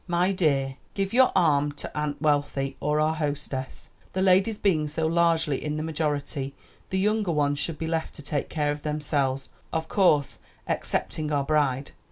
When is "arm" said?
1.35-1.73